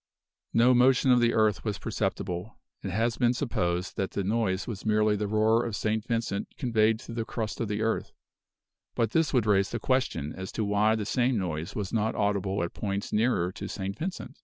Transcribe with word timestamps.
No 0.51 0.73
motion 0.73 1.11
of 1.11 1.19
the 1.19 1.35
earth 1.35 1.63
was 1.63 1.77
perceptible. 1.77 2.57
It 2.81 2.89
has 2.89 3.17
been 3.17 3.35
supposed 3.35 3.97
that 3.97 4.09
the 4.09 4.23
noise 4.23 4.65
was 4.65 4.83
merely 4.83 5.15
the 5.15 5.27
roar 5.27 5.63
of 5.63 5.75
St. 5.75 6.03
Vincent 6.07 6.47
conveyed 6.57 6.99
through 6.99 7.13
the 7.13 7.23
crust 7.23 7.61
of 7.61 7.67
the 7.67 7.83
earth; 7.83 8.11
but 8.95 9.11
this 9.11 9.31
would 9.31 9.45
raise 9.45 9.69
the 9.69 9.79
question 9.79 10.33
as 10.33 10.51
to 10.53 10.65
why 10.65 10.95
the 10.95 11.05
same 11.05 11.37
noise 11.37 11.75
was 11.75 11.93
not 11.93 12.15
audible 12.15 12.63
at 12.63 12.73
points 12.73 13.13
nearer 13.13 13.51
to 13.51 13.67
St. 13.67 13.95
Vincent? 13.95 14.39